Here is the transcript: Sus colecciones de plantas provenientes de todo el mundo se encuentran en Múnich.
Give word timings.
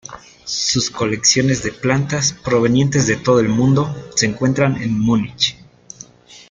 Sus 0.45 0.89
colecciones 0.89 1.61
de 1.61 1.71
plantas 1.73 2.33
provenientes 2.33 3.05
de 3.05 3.17
todo 3.17 3.39
el 3.39 3.49
mundo 3.49 3.95
se 4.15 4.25
encuentran 4.25 4.81
en 4.81 4.97
Múnich. 4.99 5.55